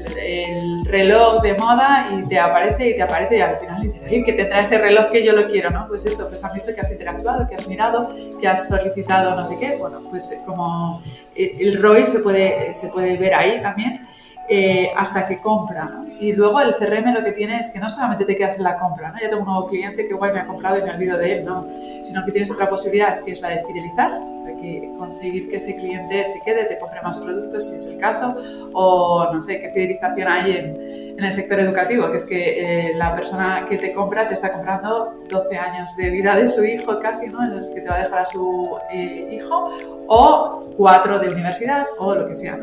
reloj 0.92 1.42
de 1.42 1.54
moda 1.56 2.10
y 2.14 2.28
te 2.28 2.40
aparece 2.40 2.90
y 2.90 2.96
te 2.96 3.02
aparece 3.02 3.38
y 3.38 3.42
al 3.42 3.58
final 3.58 3.82
dices, 3.82 4.04
oye, 4.04 4.24
que 4.24 4.34
tendrá 4.34 4.62
ese 4.62 4.78
reloj 4.78 5.12
que 5.12 5.24
yo 5.24 5.34
lo 5.34 5.48
quiero, 5.48 5.70
¿no? 5.70 5.88
Pues 5.88 6.06
eso, 6.06 6.28
pues 6.28 6.44
has 6.44 6.54
visto 6.54 6.74
que 6.76 6.82
has 6.82 6.92
interactuado, 6.92 7.48
que 7.48 7.56
has 7.56 7.68
mirado, 7.68 8.10
que 8.40 8.48
has 8.48 8.68
solicitado 8.68 9.36
no 9.36 9.46
sé 9.46 9.58
qué. 9.60 9.78
Bueno, 9.78 10.02
pues 10.10 10.40
como 10.46 11.02
el 11.36 11.82
ROI 11.82 12.06
se 12.06 12.20
puede, 12.20 12.74
se 12.74 12.90
puede 12.90 13.18
ver 13.18 13.34
ahí 13.34 13.62
también. 13.62 14.06
Eh, 14.50 14.92
hasta 14.98 15.28
que 15.28 15.40
compra. 15.40 15.86
¿no? 15.86 16.06
Y 16.20 16.34
luego 16.34 16.60
el 16.60 16.76
CRM 16.76 17.14
lo 17.14 17.24
que 17.24 17.32
tiene 17.32 17.60
es 17.60 17.72
que 17.72 17.80
no 17.80 17.90
solamente 17.90 18.26
te 18.26 18.36
quedas 18.36 18.58
en 18.58 18.64
la 18.66 18.78
compra, 18.78 19.12
¿no? 19.12 19.20
ya 19.20 19.30
tengo 19.30 19.44
un 19.44 19.48
nuevo 19.48 19.68
cliente 19.68 20.08
que 20.08 20.14
guay 20.14 20.34
me 20.34 20.40
ha 20.40 20.46
comprado 20.46 20.78
y 20.78 20.84
me 20.84 20.92
olvido 20.92 21.18
de 21.18 21.40
él, 21.40 21.46
no, 21.46 21.66
sino 22.02 22.26
que 22.26 22.32
tienes 22.32 22.52
otra 22.52 22.68
posibilidad 22.68 23.22
que 23.24 23.32
es 23.32 23.42
la 23.42 23.50
de 23.50 23.64
fidelizar, 23.64 24.12
o 24.12 24.40
sea, 24.40 24.54
que 24.58 24.92
conseguir 24.98 25.50
que 25.50 25.56
ese 25.56 25.76
cliente 25.78 26.26
se 26.26 26.42
quede, 26.42 26.66
te 26.66 26.78
compre 26.80 27.02
más 27.02 27.20
productos 27.20 27.70
si 27.70 27.76
es 27.76 27.86
el 27.86 27.98
caso, 28.00 28.36
o 28.74 29.34
no 29.34 29.42
sé, 29.42 29.62
qué 29.62 29.72
fidelización 29.72 30.28
hay 30.28 30.52
en, 30.52 31.16
en 31.18 31.24
el 31.24 31.34
sector 31.34 31.60
educativo, 31.60 32.10
que 32.10 32.18
es 32.18 32.26
que 32.26 32.90
eh, 32.90 32.94
la 32.96 33.16
persona 33.16 33.68
que 33.70 33.78
te 33.78 33.94
compra 33.94 34.28
te 34.28 34.34
está 34.34 34.52
comprando 34.52 35.14
12 35.30 35.58
años 35.58 35.96
de 35.96 36.10
vida 36.10 36.36
de 36.36 36.50
su 36.50 36.64
hijo 36.64 37.00
casi, 37.00 37.28
¿no? 37.28 37.44
en 37.44 37.56
los 37.56 37.70
que 37.70 37.82
te 37.82 37.90
va 37.90 37.96
a 37.96 38.04
dejar 38.04 38.20
a 38.20 38.26
su 38.26 38.78
eh, 38.92 39.30
hijo, 39.32 39.70
o 40.08 40.60
4 40.78 41.20
de 41.20 41.30
universidad, 41.30 41.86
o 41.98 42.16
lo 42.16 42.28
que 42.28 42.34
sea. 42.34 42.60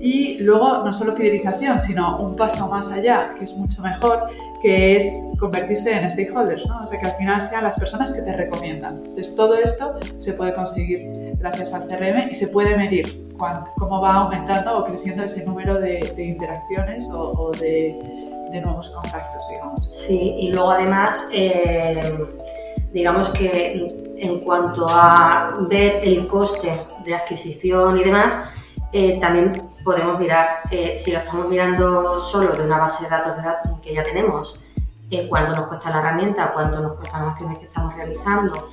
Y 0.00 0.38
luego 0.40 0.84
no 0.84 0.92
solo 0.92 1.14
fidelización, 1.14 1.80
sino 1.80 2.18
un 2.18 2.36
paso 2.36 2.68
más 2.68 2.90
allá, 2.90 3.30
que 3.36 3.44
es 3.44 3.56
mucho 3.56 3.82
mejor, 3.82 4.26
que 4.60 4.96
es 4.96 5.26
convertirse 5.38 5.92
en 5.92 6.10
stakeholders, 6.10 6.66
¿no? 6.66 6.82
O 6.82 6.86
sea, 6.86 7.00
que 7.00 7.06
al 7.06 7.12
final 7.12 7.40
sean 7.42 7.64
las 7.64 7.78
personas 7.78 8.12
que 8.12 8.22
te 8.22 8.32
recomiendan. 8.36 8.96
Entonces, 8.96 9.34
todo 9.34 9.54
esto 9.54 9.98
se 10.18 10.34
puede 10.34 10.54
conseguir 10.54 11.34
gracias 11.38 11.72
al 11.72 11.86
CRM 11.86 12.30
y 12.30 12.34
se 12.34 12.48
puede 12.48 12.76
medir 12.76 13.26
cuando, 13.38 13.70
cómo 13.76 14.00
va 14.00 14.14
aumentando 14.14 14.78
o 14.78 14.84
creciendo 14.84 15.22
ese 15.22 15.44
número 15.44 15.80
de, 15.80 16.12
de 16.16 16.24
interacciones 16.24 17.08
o, 17.10 17.32
o 17.32 17.50
de, 17.52 17.94
de, 18.50 18.60
nuevos 18.60 18.90
contactos, 18.90 19.42
digamos. 19.48 19.86
Sí, 19.94 20.34
y 20.38 20.52
luego 20.52 20.70
además, 20.70 21.28
eh, 21.32 22.14
digamos 22.92 23.28
que 23.30 23.88
en 24.18 24.40
cuanto 24.40 24.86
a 24.88 25.56
ver 25.68 26.00
el 26.02 26.26
coste 26.26 26.72
de 27.04 27.14
adquisición 27.14 27.98
y 27.98 28.04
demás, 28.04 28.50
eh, 28.92 29.18
también 29.20 29.62
podemos 29.86 30.18
mirar, 30.18 30.62
eh, 30.72 30.96
si 30.98 31.12
lo 31.12 31.18
estamos 31.18 31.48
mirando 31.48 32.18
solo 32.18 32.54
de 32.54 32.66
una 32.66 32.78
base 32.78 33.04
de 33.04 33.10
datos, 33.10 33.36
de 33.36 33.42
datos 33.42 33.80
que 33.80 33.94
ya 33.94 34.02
tenemos, 34.02 34.58
eh, 35.12 35.28
cuánto 35.28 35.54
nos 35.54 35.68
cuesta 35.68 35.90
la 35.90 36.00
herramienta, 36.00 36.52
cuánto 36.52 36.80
nos 36.80 36.94
cuestan 36.94 37.22
las 37.22 37.30
acciones 37.30 37.58
que 37.58 37.66
estamos 37.66 37.94
realizando 37.94 38.68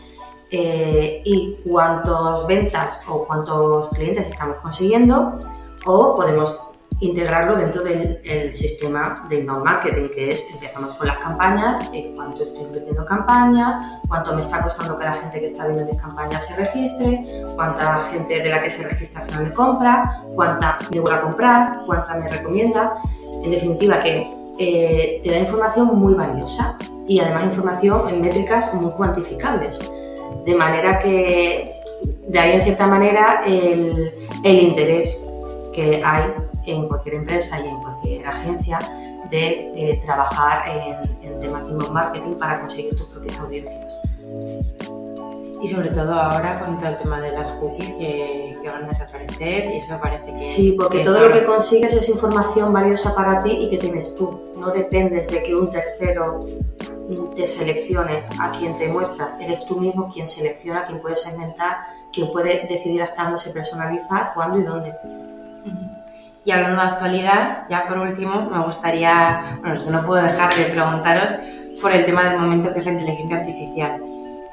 eh, 0.49 1.21
y 1.23 1.59
cuántas 1.63 2.47
ventas 2.47 2.99
o 3.07 3.27
cuántos 3.27 3.89
clientes 3.89 4.27
estamos 4.27 4.57
consiguiendo, 4.57 5.39
o 5.85 6.15
podemos 6.15 6.59
integrarlo 6.99 7.55
dentro 7.55 7.83
del 7.83 8.53
sistema 8.53 9.25
de 9.29 9.39
inbound 9.39 9.63
marketing, 9.63 10.09
que 10.09 10.31
es 10.31 10.45
empezamos 10.51 10.93
con 10.95 11.07
las 11.07 11.17
campañas, 11.17 11.81
eh, 11.93 12.11
cuánto 12.15 12.43
estoy 12.43 12.63
invirtiendo 12.63 13.05
campañas, 13.05 13.75
cuánto 14.07 14.33
me 14.33 14.41
está 14.41 14.61
costando 14.61 14.97
que 14.97 15.05
la 15.05 15.13
gente 15.13 15.39
que 15.39 15.45
está 15.45 15.67
viendo 15.67 15.85
mis 15.91 16.01
campañas 16.01 16.45
se 16.45 16.55
registre, 16.55 17.41
cuánta 17.55 17.99
gente 18.11 18.41
de 18.41 18.49
la 18.49 18.61
que 18.61 18.69
se 18.69 18.87
registra 18.87 19.21
al 19.21 19.29
final 19.29 19.43
me 19.45 19.53
compra, 19.53 20.23
cuánta 20.35 20.77
me 20.91 20.99
vuelve 20.99 21.17
a 21.17 21.21
comprar, 21.21 21.79
cuánta 21.85 22.15
me 22.15 22.29
recomienda. 22.29 22.93
En 23.43 23.51
definitiva, 23.51 23.99
que 23.99 24.31
eh, 24.59 25.19
te 25.23 25.31
da 25.31 25.39
información 25.39 25.87
muy 25.87 26.13
valiosa 26.13 26.77
y 27.07 27.19
además 27.19 27.45
información 27.45 28.09
en 28.09 28.21
métricas 28.21 28.73
muy 28.73 28.91
cuantificables. 28.91 29.79
De 30.45 30.55
manera 30.55 30.99
que 30.99 31.73
de 32.27 32.39
ahí 32.39 32.53
en 32.53 32.63
cierta 32.63 32.87
manera 32.87 33.43
el, 33.45 34.11
el 34.43 34.59
interés 34.59 35.25
que 35.73 36.01
hay 36.03 36.23
en 36.65 36.87
cualquier 36.87 37.15
empresa 37.15 37.59
y 37.59 37.67
en 37.67 37.81
cualquier 37.81 38.27
agencia 38.27 38.79
de 39.29 39.71
eh, 39.75 40.01
trabajar 40.05 40.67
en, 40.69 41.27
en, 41.27 41.39
temas 41.39 41.67
de 41.67 41.73
marketing 41.73 42.35
para 42.35 42.59
conseguir 42.59 42.95
tus 42.95 43.07
propias 43.07 43.39
audiencias. 43.39 44.01
Y 45.61 45.67
sobre 45.67 45.89
todo 45.89 46.13
ahora 46.13 46.59
con 46.59 46.77
todo 46.77 46.89
el 46.89 46.97
tema 46.97 47.21
de 47.21 47.31
las 47.31 47.51
cookies 47.53 47.93
que, 47.93 48.57
que 48.61 48.69
van 48.69 48.83
a 48.83 48.87
desaparecer 48.87 49.71
y 49.73 49.77
eso 49.77 49.97
parece 50.01 50.25
que... 50.25 50.37
Sí, 50.37 50.75
porque 50.77 51.05
todo 51.05 51.21
lo 51.21 51.31
que 51.31 51.45
consigues 51.45 51.93
es 51.93 52.09
información 52.09 52.73
valiosa 52.73 53.15
para 53.15 53.41
ti 53.41 53.51
y 53.51 53.69
que 53.69 53.77
tienes 53.77 54.15
tú. 54.17 54.41
No 54.57 54.71
dependes 54.71 55.29
de 55.29 55.41
que 55.41 55.55
un 55.55 55.71
tercero 55.71 56.41
te 57.35 57.47
seleccione 57.47 58.23
a 58.39 58.51
quien 58.51 58.77
te 58.77 58.87
muestra. 58.87 59.37
Eres 59.39 59.65
tú 59.65 59.79
mismo 59.79 60.11
quien 60.11 60.27
selecciona, 60.27 60.85
quien 60.85 61.01
puede 61.01 61.15
segmentar, 61.15 61.77
quien 62.11 62.31
puede 62.31 62.67
decidir 62.67 63.01
hasta 63.01 63.23
dónde 63.23 63.39
se 63.39 63.51
personaliza, 63.51 64.31
cuándo 64.33 64.59
y 64.59 64.63
dónde. 64.63 64.93
Y 66.45 66.51
hablando 66.51 66.81
de 66.81 66.87
actualidad, 66.87 67.65
ya 67.69 67.85
por 67.87 67.99
último, 67.99 68.49
me 68.51 68.59
gustaría, 68.65 69.59
bueno, 69.61 69.79
no 69.91 70.05
puedo 70.05 70.23
dejar 70.23 70.53
de 70.53 70.65
preguntaros 70.65 71.35
por 71.81 71.91
el 71.91 72.05
tema 72.05 72.29
del 72.29 72.39
momento 72.39 72.73
que 72.73 72.79
es 72.79 72.85
la 72.85 72.91
inteligencia 72.93 73.37
artificial. 73.37 74.01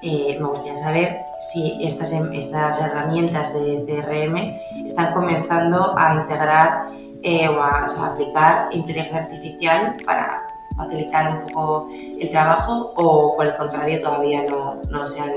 Eh, 0.03 0.37
me 0.41 0.47
gustaría 0.47 0.77
saber 0.77 1.19
si 1.41 1.79
estas, 1.85 2.13
em, 2.13 2.33
estas 2.33 2.81
herramientas 2.81 3.53
de 3.55 3.85
CRM 3.87 4.87
están 4.87 5.13
comenzando 5.13 5.95
a 5.99 6.15
integrar 6.15 6.89
eh, 7.23 7.49
o 7.49 7.61
a, 7.61 8.13
aplicar 8.13 8.69
inteligencia 8.73 9.25
artificial 9.25 9.97
para 10.07 10.43
facilitar 10.77 11.31
un 11.31 11.43
poco 11.49 11.89
el 11.93 12.31
trabajo 12.31 12.93
o 12.97 13.37
por 13.37 13.47
el 13.47 13.55
contrario 13.57 14.01
todavía 14.01 14.43
no, 14.49 14.81
no 14.89 15.07
se 15.07 15.21
han 15.21 15.33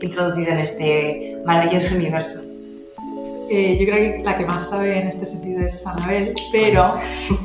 introducido 0.00 0.50
en 0.50 0.58
este 0.58 1.40
maravilloso 1.44 1.94
universo. 1.94 2.51
Eh, 3.50 3.76
yo 3.78 3.86
creo 3.86 3.96
que 3.96 4.22
la 4.24 4.38
que 4.38 4.46
más 4.46 4.70
sabe 4.70 5.00
en 5.00 5.08
este 5.08 5.26
sentido 5.26 5.64
es 5.64 5.86
Anabel, 5.86 6.34
pero 6.50 6.94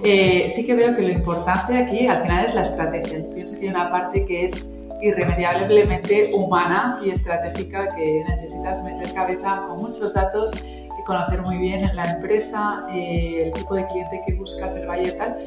eh, 0.04 0.52
sí 0.54 0.66
que 0.66 0.76
veo 0.76 0.96
que 0.96 1.02
lo 1.02 1.10
importante 1.10 1.78
aquí 1.78 2.08
al 2.08 2.22
final 2.22 2.46
es 2.46 2.56
la 2.56 2.62
estrategia. 2.64 3.20
Yo 3.20 3.30
pienso 3.32 3.54
que 3.60 3.66
hay 3.66 3.70
una 3.70 3.92
parte 3.92 4.26
que 4.26 4.46
es 4.46 4.78
irremediablemente 5.02 6.32
humana 6.34 7.00
y 7.04 7.12
estratégica 7.12 7.90
que 7.90 8.24
necesitas 8.28 8.84
meter 8.84 9.14
cabeza 9.14 9.64
con 9.68 9.80
muchos 9.80 10.14
datos 10.14 10.52
y 10.56 11.04
conocer 11.04 11.42
muy 11.42 11.58
bien 11.58 11.90
la 11.96 12.12
empresa, 12.12 12.86
eh, 12.92 13.44
el 13.46 13.54
tipo 13.54 13.76
de 13.76 13.86
cliente 13.88 14.22
que 14.26 14.34
buscas, 14.36 14.76
el 14.76 14.88
buyer 14.88 15.18
tal. 15.18 15.38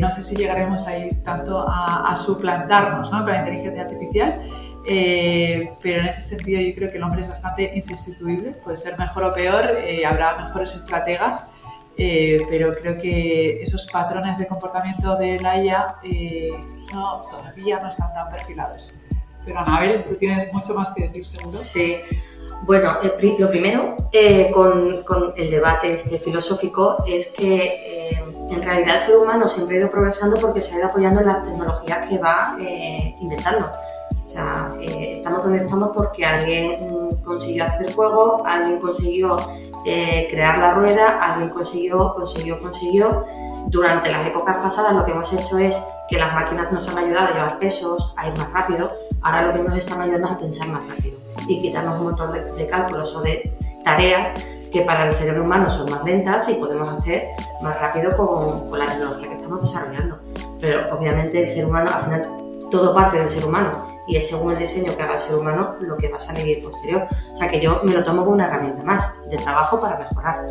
no 0.00 0.10
sé 0.10 0.22
si 0.22 0.36
llegaremos 0.36 0.86
ahí 0.86 1.10
tanto 1.24 1.64
a, 1.68 2.16
suplantarnos 2.16 3.10
con 3.10 3.26
la 3.26 3.38
inteligencia 3.38 3.82
artificial, 3.82 4.40
eh, 4.86 5.74
pero 5.82 6.00
en 6.00 6.06
ese 6.06 6.22
sentido 6.22 6.60
yo 6.60 6.74
creo 6.74 6.90
que 6.90 6.96
el 6.96 7.02
hombre 7.02 7.20
es 7.20 7.28
bastante 7.28 7.70
insustituible, 7.74 8.52
puede 8.52 8.76
ser 8.76 8.98
mejor 8.98 9.24
o 9.24 9.34
peor, 9.34 9.70
eh, 9.84 10.06
habrá 10.06 10.36
mejores 10.38 10.74
estrategas, 10.74 11.50
eh, 11.98 12.40
pero 12.48 12.72
creo 12.72 13.00
que 13.00 13.62
esos 13.62 13.86
patrones 13.86 14.38
de 14.38 14.46
comportamiento 14.46 15.16
de 15.16 15.38
la 15.38 15.62
IA 15.62 15.96
no, 16.92 17.20
todavía 17.30 17.78
no 17.80 17.90
están 17.90 18.12
tan 18.14 18.30
perfilados. 18.30 18.94
Pero 19.44 19.58
Anabel, 19.58 20.04
tú 20.04 20.14
tienes 20.14 20.52
mucho 20.52 20.74
más 20.74 20.90
que 20.90 21.08
decir 21.08 21.26
seguro. 21.26 21.58
Sí. 21.58 21.96
Bueno, 22.62 22.98
lo 23.38 23.50
primero 23.50 23.96
con, 24.52 25.02
con, 25.04 25.32
el 25.36 25.50
debate 25.50 25.94
este 25.94 26.18
filosófico 26.18 27.02
es 27.06 27.28
que 27.28 28.18
en 28.50 28.62
realidad 28.62 28.96
el 28.96 29.00
ser 29.00 29.16
humano 29.16 29.48
siempre 29.48 29.76
ha 29.76 29.80
ido 29.80 29.90
progresando 29.90 30.38
porque 30.38 30.60
se 30.60 30.74
ha 30.74 30.78
ido 30.78 30.88
apoyando 30.88 31.20
en 31.20 31.26
las 31.26 31.42
tecnologías 31.42 32.06
que 32.06 32.18
va 32.18 32.56
inventando. 33.18 33.70
O 34.24 34.28
sea, 34.28 34.74
eh, 34.80 35.14
estamos 35.16 35.42
donde 35.42 35.64
estamos 35.64 35.90
porque 35.94 36.24
alguien 36.24 37.10
consiguió 37.24 37.64
hacer 37.64 37.92
fuego, 37.92 38.42
alguien 38.46 38.78
consiguió 38.78 39.38
eh, 39.84 40.28
crear 40.30 40.58
la 40.58 40.74
rueda, 40.74 41.18
alguien 41.20 41.50
consiguió, 41.50 42.14
consiguió, 42.14 42.60
consiguió. 42.60 43.24
Durante 43.68 44.10
las 44.10 44.26
épocas 44.26 44.56
pasadas 44.56 44.94
lo 44.94 45.04
que 45.04 45.12
hemos 45.12 45.32
hecho 45.32 45.58
es 45.58 45.80
que 46.08 46.18
las 46.18 46.34
máquinas 46.34 46.72
nos 46.72 46.88
han 46.88 46.98
ayudado 46.98 47.28
a 47.28 47.32
llevar 47.32 47.58
pesos, 47.58 48.14
a 48.16 48.28
ir 48.28 48.36
más 48.36 48.52
rápido. 48.52 48.90
Ahora 49.22 49.42
lo 49.42 49.52
que 49.52 49.62
nos 49.62 49.76
están 49.76 50.00
ayudando 50.00 50.28
es 50.28 50.32
a 50.34 50.38
pensar 50.38 50.68
más 50.68 50.86
rápido 50.88 51.18
y 51.46 51.60
quitarnos 51.60 51.98
un 51.98 52.04
montón 52.04 52.32
de, 52.32 52.66
cálculos 52.66 53.14
o 53.14 53.22
de 53.22 53.56
tareas 53.84 54.32
que 54.72 54.82
para 54.82 55.06
el 55.06 55.14
cerebro 55.14 55.44
humano 55.44 55.68
son 55.68 55.90
más 55.90 56.04
lentas 56.04 56.48
y 56.48 56.54
podemos 56.54 56.98
hacer 56.98 57.28
más 57.60 57.78
rápido 57.80 58.16
con, 58.16 58.68
con 58.68 58.78
la 58.78 58.86
tecnología 58.86 59.28
que 59.28 59.34
estamos 59.34 59.60
desarrollando. 59.60 60.18
Pero 60.60 60.96
obviamente 60.96 61.42
el 61.42 61.48
ser 61.48 61.66
humano, 61.66 61.90
al 61.92 62.00
final, 62.00 62.28
todo 62.70 62.94
parte 62.94 63.18
del 63.18 63.28
ser 63.28 63.44
humano 63.44 63.89
y 64.06 64.16
es 64.16 64.28
según 64.28 64.52
el 64.52 64.58
diseño 64.58 64.96
que 64.96 65.02
haga 65.02 65.14
el 65.14 65.20
ser 65.20 65.36
humano 65.36 65.76
lo 65.80 65.96
que 65.96 66.08
va 66.08 66.16
a 66.16 66.20
salir 66.20 66.62
posterior. 66.62 67.06
O 67.30 67.34
sea 67.34 67.48
que 67.48 67.60
yo 67.60 67.80
me 67.84 67.92
lo 67.92 68.04
tomo 68.04 68.22
como 68.22 68.34
una 68.34 68.46
herramienta 68.46 68.82
más 68.82 69.14
de 69.28 69.38
trabajo 69.38 69.80
para 69.80 69.98
mejorar. 69.98 70.46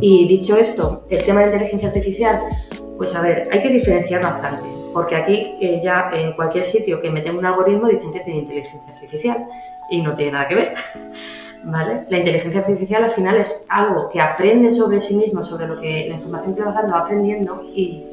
Y 0.00 0.28
dicho 0.28 0.56
esto, 0.56 1.06
el 1.10 1.24
tema 1.24 1.40
de 1.40 1.46
inteligencia 1.46 1.88
artificial, 1.88 2.40
pues 2.96 3.14
a 3.16 3.22
ver, 3.22 3.48
hay 3.50 3.60
que 3.60 3.68
diferenciar 3.68 4.22
bastante, 4.22 4.62
porque 4.92 5.16
aquí 5.16 5.56
eh, 5.60 5.80
ya 5.82 6.10
en 6.12 6.32
cualquier 6.34 6.66
sitio 6.66 7.00
que 7.00 7.10
metemos 7.10 7.40
un 7.40 7.46
algoritmo 7.46 7.88
dicen 7.88 8.12
que 8.12 8.20
tiene 8.20 8.40
inteligencia 8.40 8.92
artificial 8.92 9.46
y 9.90 10.02
no 10.02 10.14
tiene 10.14 10.32
nada 10.32 10.48
que 10.48 10.54
ver. 10.54 10.74
¿Vale? 11.66 12.04
La 12.10 12.18
inteligencia 12.18 12.60
artificial 12.60 13.04
al 13.04 13.10
final 13.10 13.36
es 13.36 13.66
algo 13.70 14.10
que 14.10 14.20
aprende 14.20 14.70
sobre 14.70 15.00
sí 15.00 15.16
mismo, 15.16 15.42
sobre 15.42 15.66
lo 15.66 15.80
que 15.80 16.06
la 16.08 16.16
información 16.16 16.54
que 16.54 16.62
va 16.62 16.72
dando, 16.72 16.92
va 16.92 17.00
aprendiendo 17.00 17.62
y, 17.74 18.04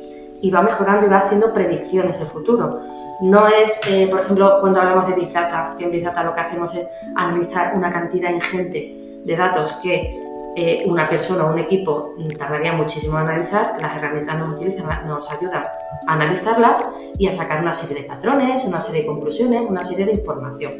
y 0.41 0.49
va 0.49 0.61
mejorando 0.61 1.05
y 1.05 1.09
va 1.09 1.17
haciendo 1.17 1.53
predicciones 1.53 2.17
del 2.19 2.29
futuro. 2.29 3.00
No 3.21 3.47
es, 3.47 3.79
eh, 3.87 4.07
por 4.09 4.21
ejemplo, 4.21 4.57
cuando 4.61 4.81
hablamos 4.81 5.07
de 5.07 5.13
Big 5.13 5.31
Data, 5.31 5.75
que 5.77 5.83
en 5.83 5.91
Big 5.91 6.03
Data 6.03 6.23
lo 6.23 6.33
que 6.33 6.41
hacemos 6.41 6.73
es 6.73 6.87
analizar 7.15 7.75
una 7.75 7.91
cantidad 7.91 8.31
ingente 8.31 9.21
de 9.23 9.35
datos 9.35 9.73
que 9.73 10.19
eh, 10.55 10.83
una 10.87 11.07
persona 11.07 11.45
o 11.45 11.53
un 11.53 11.59
equipo 11.59 12.15
tardaría 12.37 12.73
muchísimo 12.73 13.19
en 13.19 13.27
analizar, 13.27 13.77
las 13.79 13.95
herramientas 13.95 14.39
nos 14.39 14.55
utilizan, 14.55 15.07
nos 15.07 15.31
ayudan 15.31 15.63
a 16.07 16.13
analizarlas 16.13 16.83
y 17.19 17.27
a 17.27 17.33
sacar 17.33 17.61
una 17.61 17.75
serie 17.75 18.01
de 18.01 18.07
patrones, 18.07 18.65
una 18.65 18.81
serie 18.81 19.01
de 19.01 19.07
conclusiones, 19.07 19.61
una 19.69 19.83
serie 19.83 20.07
de 20.07 20.13
información. 20.13 20.73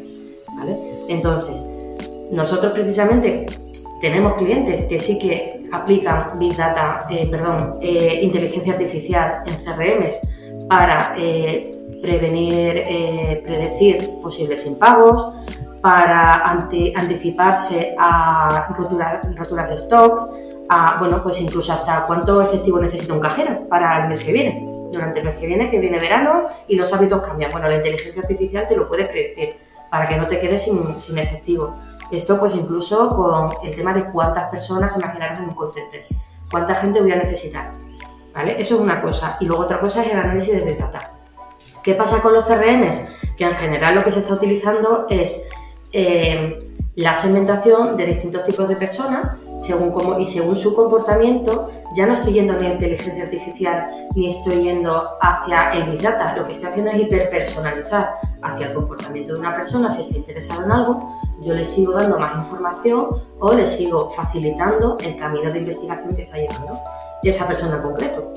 Entonces, 1.08 1.64
nosotros 2.32 2.72
precisamente 2.72 3.46
tenemos 4.00 4.34
clientes 4.34 4.82
que 4.82 4.98
sí 4.98 5.16
que 5.16 5.68
aplican 5.72 6.38
Big 6.40 6.56
Data, 6.56 7.06
eh, 7.08 7.28
perdón, 7.30 7.78
inteligencia 7.80 8.72
artificial 8.72 9.44
en 9.46 9.54
CRMs 9.64 10.20
para 10.68 11.14
prevenir, 12.02 12.76
eh, 12.76 13.42
predecir 13.44 14.18
posibles 14.20 14.66
impagos, 14.66 15.34
para 15.80 16.42
anticiparse 16.44 17.94
a 17.98 18.68
roturas, 18.76 19.68
de 19.68 19.74
stock, 19.74 20.30
a, 20.68 20.96
bueno, 20.98 21.22
pues 21.22 21.40
incluso 21.40 21.72
hasta 21.72 22.06
cuánto 22.06 22.40
efectivo 22.40 22.78
necesita 22.78 23.12
un 23.12 23.20
cajero 23.20 23.68
para 23.68 24.02
el 24.02 24.08
mes 24.08 24.24
que 24.24 24.32
viene. 24.32 24.68
Durante 24.92 25.20
el 25.20 25.26
mes 25.26 25.38
que 25.38 25.46
viene, 25.46 25.70
que 25.70 25.80
viene 25.80 25.98
verano 25.98 26.48
y 26.68 26.76
los 26.76 26.92
hábitos 26.92 27.22
cambian. 27.22 27.50
Bueno, 27.50 27.68
la 27.68 27.76
inteligencia 27.76 28.20
artificial 28.20 28.68
te 28.68 28.76
lo 28.76 28.88
puede 28.88 29.06
predecir 29.06 29.56
para 29.90 30.06
que 30.06 30.16
no 30.16 30.26
te 30.26 30.38
quedes 30.38 30.62
sin, 30.62 31.18
efectivo. 31.18 31.76
Esto 32.10 32.38
pues 32.38 32.54
incluso 32.54 33.16
con 33.16 33.54
el 33.64 33.74
tema 33.74 33.92
de 33.94 34.04
cuántas 34.04 34.50
personas 34.50 34.96
imaginaros 34.96 35.38
en 35.38 35.46
un 35.46 35.54
call 35.54 35.70
cuánta 36.50 36.74
gente 36.74 37.00
voy 37.00 37.10
a 37.10 37.16
necesitar. 37.16 37.81
Eso 38.34 38.74
es 38.76 38.80
una 38.80 39.00
cosa. 39.00 39.36
Y 39.40 39.46
luego 39.46 39.64
otra 39.64 39.78
cosa 39.80 40.02
es 40.02 40.12
el 40.12 40.18
análisis 40.18 40.52
de 40.52 40.74
data. 40.74 41.12
¿Qué 41.82 41.94
pasa 41.94 42.20
con 42.20 42.32
los 42.32 42.44
CRMs? 42.44 43.08
Que 43.36 43.44
en 43.44 43.54
general 43.56 43.94
lo 43.94 44.02
que 44.02 44.12
se 44.12 44.20
está 44.20 44.34
utilizando 44.34 45.06
es 45.08 45.48
eh, 45.92 46.58
la 46.94 47.16
segmentación 47.16 47.96
de 47.96 48.06
distintos 48.06 48.44
tipos 48.44 48.68
de 48.68 48.76
personas 48.76 49.36
según 49.62 49.92
cómo, 49.92 50.18
y 50.18 50.26
según 50.26 50.56
su 50.56 50.74
comportamiento, 50.74 51.70
ya 51.94 52.06
no 52.06 52.14
estoy 52.14 52.32
yendo 52.32 52.54
ni 52.54 52.66
a 52.66 52.72
inteligencia 52.72 53.22
artificial 53.22 54.08
ni 54.16 54.28
estoy 54.28 54.64
yendo 54.64 55.10
hacia 55.20 55.70
el 55.72 55.84
Big 55.84 56.02
Data. 56.02 56.34
Lo 56.36 56.44
que 56.44 56.52
estoy 56.52 56.68
haciendo 56.68 56.90
es 56.90 57.00
hiperpersonalizar 57.00 58.16
hacia 58.42 58.66
el 58.66 58.74
comportamiento 58.74 59.34
de 59.34 59.40
una 59.40 59.54
persona. 59.54 59.88
Si 59.90 60.00
está 60.00 60.16
interesado 60.16 60.64
en 60.64 60.72
algo, 60.72 61.20
yo 61.42 61.54
le 61.54 61.64
sigo 61.64 61.92
dando 61.92 62.18
más 62.18 62.36
información 62.36 63.08
o 63.38 63.54
le 63.54 63.66
sigo 63.66 64.10
facilitando 64.10 64.98
el 64.98 65.16
camino 65.16 65.52
de 65.52 65.60
investigación 65.60 66.14
que 66.16 66.22
está 66.22 66.38
llevando 66.38 66.80
esa 67.30 67.46
persona 67.46 67.76
en 67.76 67.82
concreto. 67.82 68.32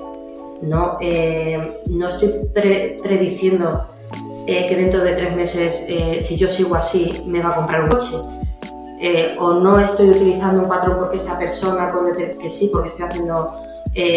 No, 0.62 0.98
eh, 1.02 1.82
no 1.88 2.08
estoy 2.08 2.30
prediciendo 2.54 3.86
eh, 4.48 4.68
que 4.68 4.76
dentro 4.76 5.04
de 5.04 5.14
tres 5.14 5.36
meses, 5.36 5.86
eh, 5.90 6.20
si 6.22 6.38
yo 6.38 6.48
sigo 6.48 6.76
así, 6.76 7.24
me 7.28 7.42
va 7.42 7.50
a 7.50 7.56
comprar 7.56 7.84
un 7.84 7.90
coche. 7.90 8.16
o 9.40 9.54
no 9.54 9.80
estoy 9.80 10.10
utilizando 10.10 10.64
un 10.64 10.70
patrón 10.70 10.98
porque 11.00 11.18
esta 11.18 11.38
persona, 11.38 11.92
con 11.92 12.06
que 12.16 12.50
sí, 12.50 12.70
porque 12.72 12.90
estoy 12.90 13.06
haciendo 13.06 13.54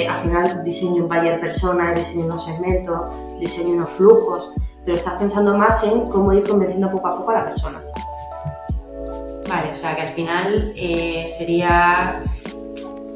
al 0.09 0.19
final 0.19 0.65
diseño 0.65 1.05
un 1.05 1.09
buyer 1.09 1.41
persona, 1.41 1.93
diseño 1.95 2.27
unos 2.27 2.45
segmentos, 2.45 3.01
diseño 3.41 3.75
unos 3.75 3.91
flujos, 3.91 4.53
pero 4.85 4.97
estás 4.97 5.15
pensando 5.19 5.57
más 5.57 5.85
en 5.85 6.09
cómo 6.09 6.33
ir 6.33 6.49
convenciendo 6.49 6.91
poco 6.91 7.09
a 7.09 7.17
poco 7.17 7.31
a 7.31 7.35
la 7.35 7.45
persona. 7.45 7.83
Vale, 9.49 9.73
o 9.73 9.75
sea 9.75 9.97
que 9.97 10.03
al 10.03 10.11
final 10.11 10.75
sería... 11.29 12.23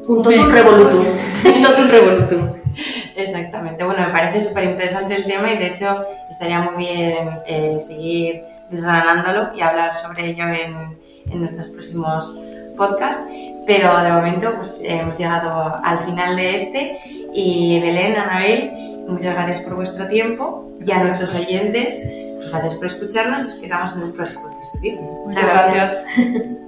Un 0.07 0.23
totum 0.23 0.51
revolutum. 0.51 1.05
un 1.45 1.63
totum 1.63 1.87
revolutum. 1.87 2.53
Exactamente. 3.15 3.83
Bueno, 3.83 4.05
me 4.07 4.11
parece 4.11 4.47
súper 4.47 4.65
interesante 4.65 5.15
el 5.15 5.25
tema 5.25 5.51
y 5.51 5.57
de 5.57 5.67
hecho 5.67 6.05
estaría 6.29 6.59
muy 6.59 6.85
bien 6.85 7.29
eh, 7.45 7.77
seguir 7.79 8.43
desgranándolo 8.69 9.55
y 9.55 9.61
hablar 9.61 9.93
sobre 9.93 10.31
ello 10.31 10.45
en, 10.47 10.97
en 11.31 11.39
nuestros 11.39 11.67
próximos 11.67 12.39
podcasts. 12.75 13.23
Pero 13.65 14.03
de 14.03 14.11
momento 14.11 14.53
pues, 14.55 14.79
hemos 14.83 15.17
llegado 15.17 15.79
al 15.83 15.99
final 15.99 16.35
de 16.35 16.55
este 16.55 16.99
y 17.33 17.79
Belén, 17.79 18.17
Anabel, 18.17 19.05
muchas 19.07 19.35
gracias 19.35 19.61
por 19.61 19.75
vuestro 19.75 20.07
tiempo 20.07 20.69
y 20.85 20.91
a 20.91 21.03
nuestros 21.03 21.33
oyentes, 21.35 22.03
pues, 22.37 22.49
gracias 22.51 22.75
por 22.75 22.87
escucharnos 22.87 23.45
esperamos 23.45 23.95
en 23.95 24.03
el 24.03 24.13
próximo 24.13 24.49
episodio. 24.51 25.01
Muchas 25.25 25.45
gracias. 25.45 26.05